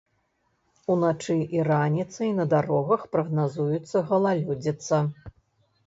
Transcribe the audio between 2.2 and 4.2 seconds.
на дарогах прагназуецца